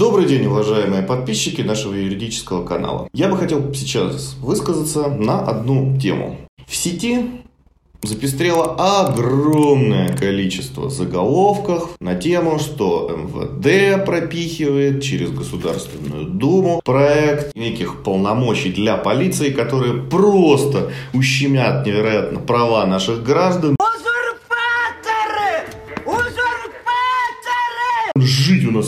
[0.00, 3.06] Добрый день, уважаемые подписчики нашего юридического канала.
[3.12, 6.38] Я бы хотел сейчас высказаться на одну тему.
[6.66, 7.42] В сети
[8.02, 18.72] запестрело огромное количество заголовков на тему, что МВД пропихивает через Государственную Думу проект неких полномочий
[18.72, 23.76] для полиции, которые просто ущемят невероятно права наших граждан.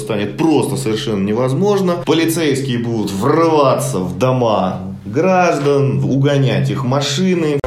[0.02, 1.96] Станет просто совершенно невозможно.
[2.04, 7.58] Полицейские будут врываться в дома граждан, угонять их машины.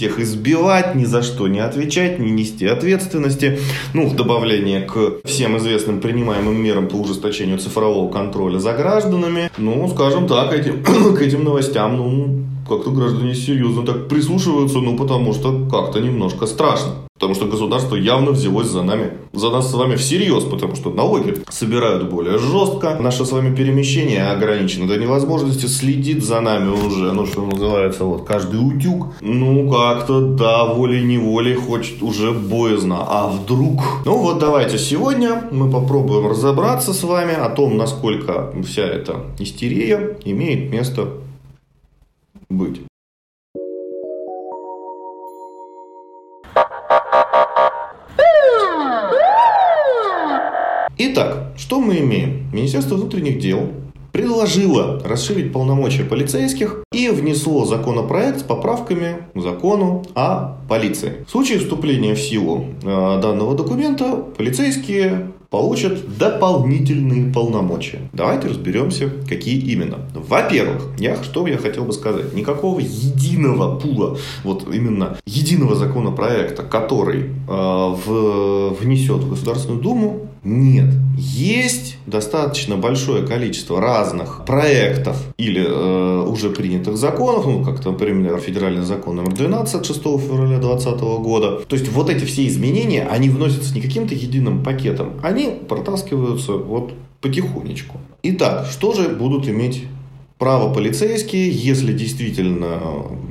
[0.00, 3.58] всех избивать, ни за что не отвечать, не нести ответственности.
[3.92, 9.50] Ну, в добавление к всем известным принимаемым мерам по ужесточению цифрового контроля за гражданами.
[9.58, 10.82] Ну, скажем так, этим,
[11.14, 16.92] к этим новостям, ну, как-то граждане серьезно так прислушиваются, ну, потому что как-то немножко страшно.
[17.14, 21.34] Потому что государство явно взялось за нами, за нас с вами всерьез, потому что налоги
[21.50, 22.96] собирают более жестко.
[22.98, 28.24] Наше с вами перемещение ограничено до невозможности, следит за нами уже, ну, что называется, вот,
[28.24, 29.08] каждый утюг.
[29.20, 33.04] Ну, как-то, да, волей-неволей хочет уже боязно.
[33.06, 33.82] А вдруг?
[34.06, 40.16] Ну, вот давайте сегодня мы попробуем разобраться с вами о том, насколько вся эта истерия
[40.24, 41.08] имеет место
[42.50, 42.82] быть.
[50.98, 52.50] Итак, что мы имеем?
[52.52, 53.70] Министерство внутренних дел
[54.12, 61.24] предложило расширить полномочия полицейских и внесло законопроект с поправками к закону о полиции.
[61.26, 67.98] В случае вступления в силу э, данного документа полицейские получат дополнительные полномочия.
[68.12, 69.98] Давайте разберемся, какие именно.
[70.14, 77.24] Во-первых, я, что я хотел бы сказать, никакого единого пула, вот именно единого законопроекта, который
[77.24, 80.86] э, в, внесет в Государственную Думу, нет.
[81.16, 88.82] Есть достаточно большое количество разных проектов или э, уже принятых законов, ну, как, например, федеральный
[88.82, 91.60] закон номер 12 от 6 февраля 2020 года.
[91.60, 96.94] То есть вот эти все изменения, они вносятся не каким-то единым пакетом, они протаскиваются вот
[97.20, 97.98] потихонечку.
[98.22, 99.84] Итак, что же будут иметь
[100.40, 102.80] право полицейские, если действительно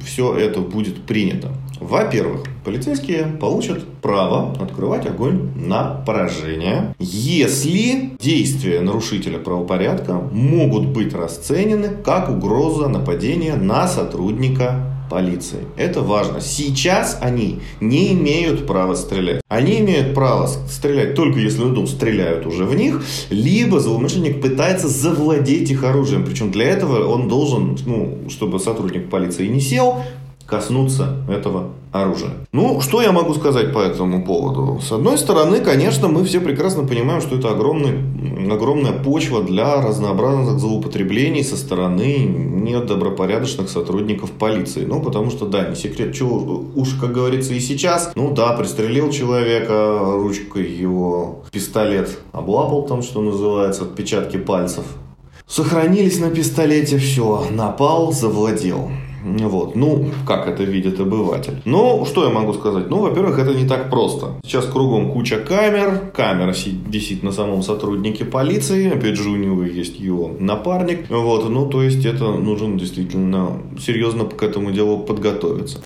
[0.06, 1.50] все это будет принято?
[1.81, 11.90] Во-первых, полицейские получат право открывать огонь на поражение, если действия нарушителя правопорядка могут быть расценены
[12.03, 15.59] как угроза нападения на сотрудника полиции.
[15.75, 16.42] Это важно.
[16.42, 19.42] Сейчас они не имеют права стрелять.
[19.47, 24.88] Они имеют право стрелять только если на дом стреляют уже в них, либо злоумышленник пытается
[24.88, 26.24] завладеть их оружием.
[26.24, 29.98] Причем для этого он должен, ну, чтобы сотрудник полиции не сел,
[30.50, 32.32] коснуться этого оружия.
[32.52, 34.80] Ну, что я могу сказать по этому поводу?
[34.82, 40.60] С одной стороны, конечно, мы все прекрасно понимаем, что это огромный, огромная почва для разнообразных
[40.60, 44.86] злоупотреблений со стороны недобропорядочных сотрудников полиции.
[44.86, 49.12] Ну, потому что, да, не секрет, что уж, как говорится, и сейчас, ну да, пристрелил
[49.12, 54.84] человека, ручкой его пистолет облапал там, что называется, отпечатки пальцев.
[55.48, 58.92] Сохранились на пистолете, все, напал, завладел.
[59.24, 59.75] Вот.
[59.75, 61.62] Ну, как это видит обыватель.
[61.66, 62.90] Ну, что я могу сказать?
[62.90, 64.40] Ну, во-первых, это не так просто.
[64.44, 66.12] Сейчас кругом куча камер.
[66.16, 66.53] Камера
[66.88, 68.90] висит на самом сотруднике полиции.
[68.90, 71.09] Опять же, у него есть его напарник.
[71.09, 71.50] Вот.
[71.50, 75.80] Ну, то есть, это нужно действительно серьезно к этому делу подготовиться.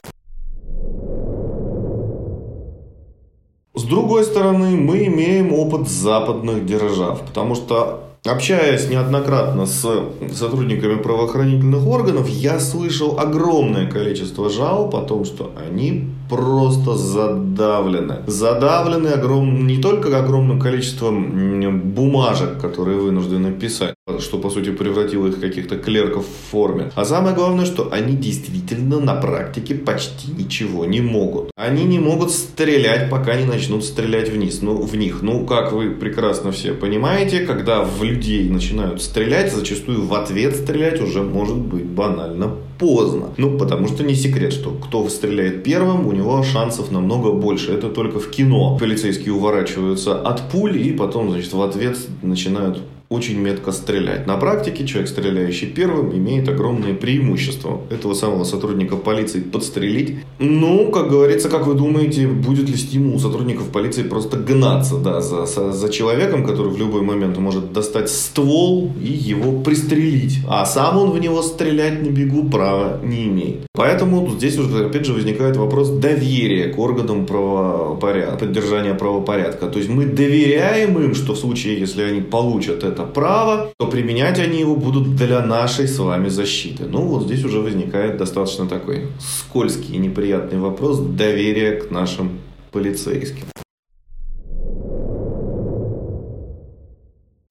[3.76, 9.86] С другой стороны, мы имеем опыт западных держав, потому что Общаясь неоднократно с
[10.34, 18.20] сотрудниками правоохранительных органов, я слышал огромное количество жалоб о том, что они просто задавлены.
[18.26, 19.68] Задавлены огром...
[19.68, 25.78] не только огромным количеством бумажек, которые вынуждены писать, что по сути превратило их в каких-то
[25.78, 26.92] клерков в форме.
[26.96, 31.52] А самое главное, что они действительно на практике почти ничего не могут.
[31.58, 35.22] Они не могут стрелять, пока не начнут стрелять вниз, ну, в них.
[35.22, 41.02] Ну, как вы прекрасно все понимаете, когда в людей начинают стрелять, зачастую в ответ стрелять
[41.02, 43.30] уже может быть банально поздно.
[43.38, 47.72] Ну, потому что не секрет, что кто стреляет первым, у него шансов намного больше.
[47.72, 48.78] Это только в кино.
[48.80, 52.82] Полицейские уворачиваются от пуль и потом, значит, в ответ начинают
[53.14, 54.28] очень метко стрелять.
[54.28, 57.82] На практике человек, стреляющий первым, имеет огромное преимущество.
[57.90, 60.18] Этого самого сотрудника полиции подстрелить.
[60.40, 65.46] Ну, как говорится, как вы думаете, будет ли стимул сотрудников полиции просто гнаться да, за,
[65.46, 70.40] за, за человеком, который в любой момент может достать ствол и его пристрелить.
[70.48, 73.68] А сам он в него стрелять на бегу права не имеет.
[73.74, 79.68] Поэтому здесь уже, опять же, возникает вопрос доверия к органам правопорядка, поддержания правопорядка.
[79.68, 84.40] То есть мы доверяем им, что в случае, если они получат это право, то применять
[84.40, 86.86] они его будут для нашей с вами защиты.
[86.86, 92.40] Ну, вот здесь уже возникает достаточно такой скользкий и неприятный вопрос доверия к нашим
[92.72, 93.46] полицейским.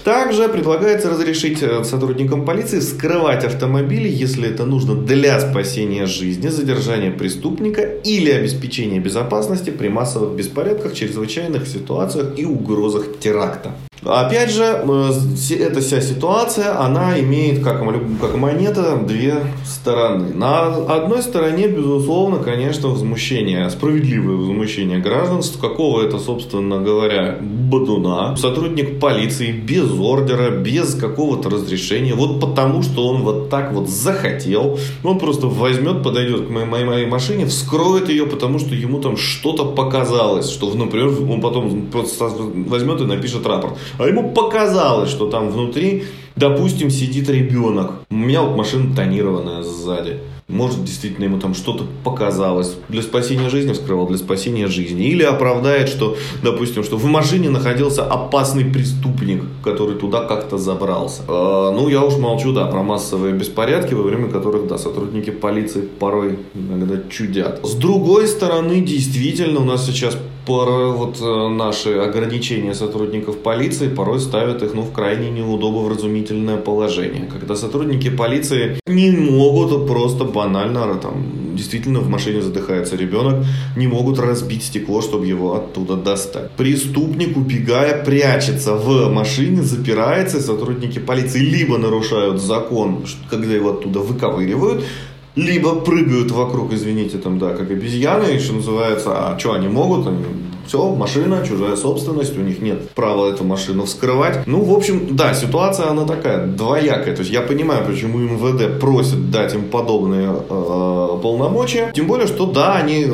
[0.05, 7.13] Также предлагается разрешить э, сотрудникам полиции скрывать автомобили, если это нужно для спасения жизни, задержания
[7.13, 13.71] преступника или обеспечения безопасности при массовых беспорядках, чрезвычайных ситуациях и угрозах теракта.
[14.05, 17.85] Опять же, э, эта вся ситуация, она имеет, как,
[18.21, 20.35] как монета, две стороны.
[20.35, 28.37] На одной стороне, безусловно, конечно, возмущение, справедливое возмущение граждан, какого это, собственно говоря, бадуна.
[28.37, 34.79] Сотрудник полиции без ордера, без какого-то разрешения, вот потому, что он вот так вот захотел,
[35.05, 39.17] он просто возьмет, подойдет к моей, моей, моей машине, вскроет ее, потому что ему там
[39.17, 45.29] что-то показалось, что, например, он потом просто возьмет и напишет рапорт а ему показалось, что
[45.29, 46.05] там внутри,
[46.37, 47.93] допустим, сидит ребенок.
[48.11, 50.19] У меня вот машина тонированная сзади.
[50.49, 52.75] Может, действительно ему там что-то показалось.
[52.91, 55.07] Для спасения жизни вскрывал, для спасения жизни.
[55.07, 61.23] Или оправдает, что, допустим, что в машине находился опасный преступник, который туда как-то забрался.
[61.27, 65.89] Э, ну, я уж молчу, да, про массовые беспорядки, во время которых, да, сотрудники полиции
[65.99, 67.65] порой иногда чудят.
[67.65, 74.21] С другой стороны, действительно, у нас сейчас порой вот э, наши ограничения сотрудников полиции порой
[74.21, 77.27] ставят их ну, в крайне неудобовразумительное положение.
[77.27, 83.45] Когда сотрудники полиции не могут просто банально там действительно в машине задыхается ребенок,
[83.77, 86.51] не могут разбить стекло, чтобы его оттуда достать.
[86.53, 94.01] Преступник, убегая, прячется в машине, запирается, и сотрудники полиции либо нарушают закон, когда его оттуда
[94.01, 94.85] выковыривают,
[95.35, 100.19] либо прыгают вокруг, извините, там, да, как обезьяны, что называется, а что они могут, они
[100.67, 104.47] все, машина, чужая собственность, у них нет права эту машину вскрывать.
[104.47, 107.15] Ну, в общем, да, ситуация она такая двоякая.
[107.15, 111.93] То есть я понимаю, почему МВД просит дать им подобные э, полномочия.
[111.95, 113.07] Тем более, что да, они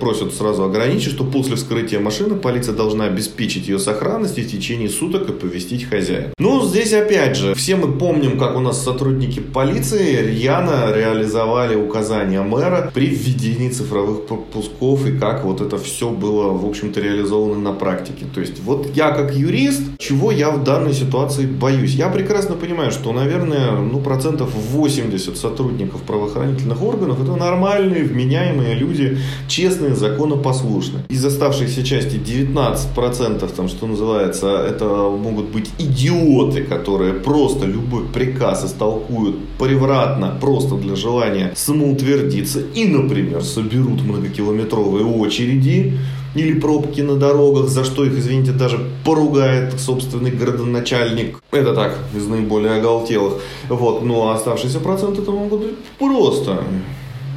[0.00, 4.88] просят сразу ограничить, что после вскрытия машины полиция должна обеспечить ее сохранность и в течение
[4.88, 6.32] суток оповестить хозяина.
[6.38, 12.42] Ну, здесь опять же, все мы помним, как у нас сотрудники полиции рьяно реализовали указания
[12.42, 17.72] мэра при введении цифровых пропусков и как вот это все было, в общем-то, реализовано на
[17.72, 18.26] практике.
[18.34, 21.94] То есть вот я как юрист, чего я в данной ситуации боюсь?
[21.94, 29.18] Я прекрасно понимаю, что, наверное, ну, процентов 80 сотрудников правоохранительных органов это нормальные, вменяемые люди,
[29.48, 31.04] честные, законопослушные.
[31.08, 38.64] Из оставшейся части 19%, там, что называется, это могут быть идиоты, которые просто любой приказ
[38.64, 45.92] истолкуют превратно, просто для желания самоутвердиться и, например, соберут многокилометровые очереди,
[46.34, 51.40] или пробки на дорогах, за что их, извините, даже поругает собственный городоначальник.
[51.50, 53.34] Это так, из наиболее оголтелых.
[53.68, 56.62] Вот, ну а оставшиеся проценты это могут быть просто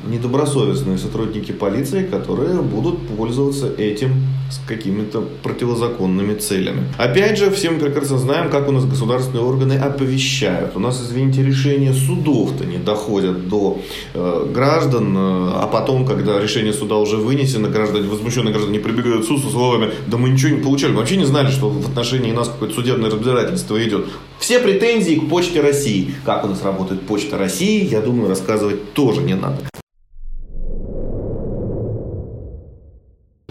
[0.10, 4.14] недобросовестные сотрудники полиции, которые будут пользоваться этим
[4.50, 6.84] с какими-то противозаконными целями.
[6.98, 10.76] Опять же, все мы прекрасно знаем, как у нас государственные органы оповещают.
[10.76, 13.80] У нас, извините, решения судов-то не доходят до
[14.14, 19.28] э, граждан, э, а потом, когда решение суда уже вынесено, граждане, возмущенные граждане прибегают в
[19.28, 22.32] суд со словами «да мы ничего не получали, мы вообще не знали, что в отношении
[22.32, 24.06] нас какое-то судебное разбирательство идет».
[24.40, 26.14] Все претензии к Почте России.
[26.26, 29.58] Как у нас работает Почта России, я думаю, рассказывать тоже не надо.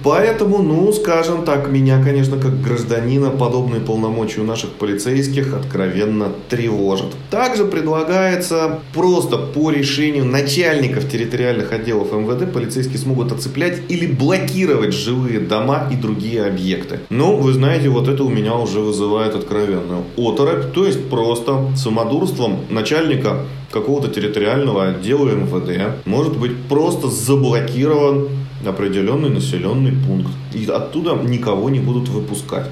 [0.06, 7.08] Поэтому, ну, скажем так, меня, конечно, как гражданина, подобные полномочия у наших полицейских откровенно тревожат.
[7.28, 15.40] Также предлагается просто по решению начальников территориальных отделов МВД полицейские смогут оцеплять или блокировать жилые
[15.40, 17.00] дома и другие объекты.
[17.10, 22.60] Ну, вы знаете, вот это у меня уже вызывает откровенную оторопь, то есть просто самодурством
[22.70, 23.38] начальника
[23.72, 28.28] какого-то территориального отдела МВД может быть просто заблокирован
[28.64, 30.30] определенный населенный пункт.
[30.54, 32.70] И оттуда никого не будут выпускать.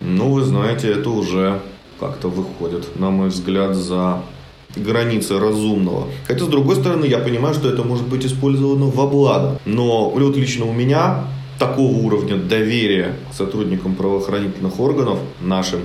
[0.00, 1.60] Ну, вы знаете, это уже
[1.98, 4.22] как-то выходит, на мой взгляд, за
[4.76, 6.08] границы разумного.
[6.26, 9.58] Хотя, с другой стороны, я понимаю, что это может быть использовано во благо.
[9.64, 11.24] Но вот лично у меня
[11.58, 15.80] такого уровня доверия к сотрудникам правоохранительных органов, нашим,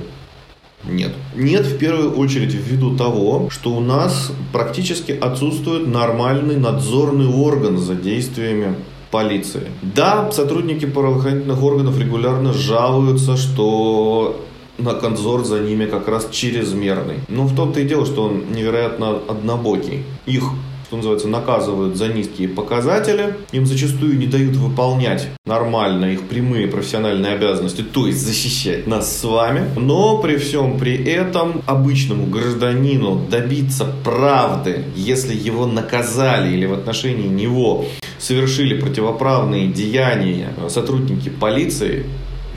[0.84, 1.12] Нет.
[1.36, 7.96] Нет в первую очередь ввиду того, что у нас практически отсутствует нормальный надзорный орган за
[7.96, 8.76] действиями
[9.12, 9.64] полиции.
[9.82, 14.46] Да, сотрудники правоохранительных органов регулярно жалуются, что
[14.78, 17.20] на конзор за ними как раз чрезмерный.
[17.28, 20.04] Но в том-то и дело, что он невероятно однобокий.
[20.26, 20.44] Их
[20.92, 27.32] что называется, наказывают за низкие показатели, им зачастую не дают выполнять нормально их прямые профессиональные
[27.32, 33.86] обязанности, то есть защищать нас с вами, но при всем при этом обычному гражданину добиться
[34.04, 37.86] правды, если его наказали или в отношении него
[38.20, 42.06] совершили противоправные деяния сотрудники полиции,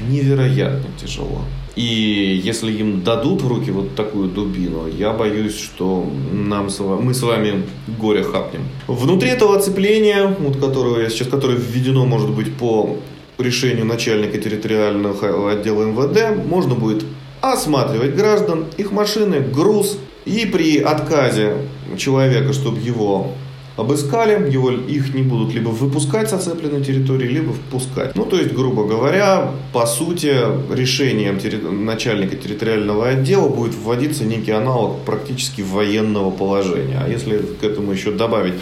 [0.08, 1.42] невероятно тяжело.
[1.76, 6.68] И если им дадут в руки вот такую дубину, я боюсь, что нам,
[7.00, 7.64] мы с вами
[7.98, 8.62] горе хапнем.
[8.86, 12.96] Внутри этого оцепления, вот которое сейчас, которое введено, может быть, по
[13.38, 17.04] решению начальника территориального отдела МВД, можно будет
[17.40, 19.98] осматривать граждан, их машины, груз.
[20.24, 21.56] И при отказе
[21.98, 23.32] человека, чтобы его
[23.76, 28.14] обыскали, его, их не будут либо выпускать с оцепленной территории, либо впускать.
[28.14, 30.32] Ну, то есть, грубо говоря, по сути,
[30.72, 31.56] решением терри...
[31.56, 37.00] начальника территориального отдела будет вводиться некий аналог практически военного положения.
[37.04, 38.54] А если к этому еще добавить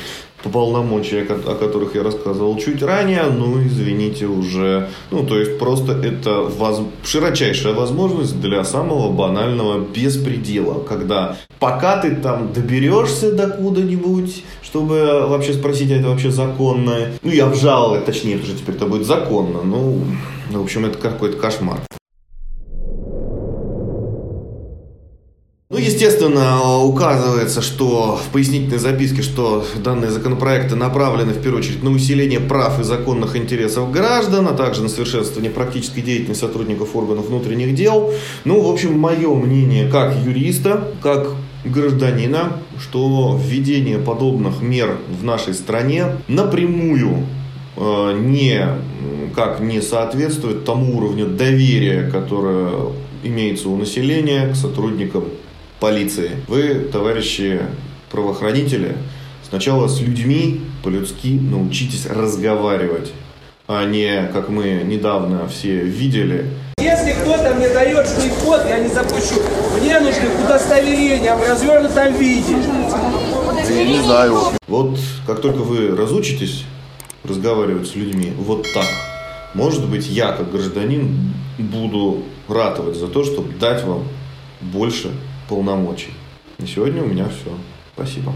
[0.51, 6.43] полномочия, о которых я рассказывал чуть ранее, ну, извините, уже, ну, то есть просто это
[6.43, 6.81] воз...
[7.05, 15.53] широчайшая возможность для самого банального беспредела, когда пока ты там доберешься до куда-нибудь, чтобы вообще
[15.53, 20.01] спросить, а это вообще законно, ну, и обжаловать, точнее, уже теперь это будет законно, ну,
[20.51, 21.81] в общем, это какой-то кошмар.
[25.73, 31.89] Ну, естественно, указывается, что в пояснительной записке, что данные законопроекты направлены в первую очередь на
[31.89, 37.75] усиление прав и законных интересов граждан, а также на совершенствование практической деятельности сотрудников органов внутренних
[37.75, 38.13] дел.
[38.45, 41.31] Ну, в общем, мое мнение как юриста, как
[41.65, 47.27] гражданина, что введение подобных мер в нашей стране напрямую
[47.79, 48.69] э, не,
[49.35, 52.73] как не соответствует тому уровню доверия, которое
[53.23, 55.25] имеется у населения к сотрудникам
[55.83, 56.31] полиции.
[56.47, 57.61] Вы, товарищи
[58.09, 58.95] правоохранители,
[59.49, 63.11] сначала с людьми по-людски научитесь разговаривать,
[63.67, 66.47] а не, как мы недавно все видели,
[66.79, 69.43] если кто-то мне дает штрих-код, я не запущу.
[69.81, 72.55] Мне нужны удостоверения в развернутом виде.
[73.69, 74.39] Я не знаю.
[74.69, 76.65] Вот как только вы разучитесь
[77.25, 78.87] разговаривать с людьми вот так,
[79.55, 84.05] может быть, я, как гражданин, буду ратовать за то, чтобы дать вам
[84.61, 85.11] больше
[85.53, 86.13] полномочий.
[86.59, 87.51] На сегодня у меня все.
[87.95, 88.33] Спасибо.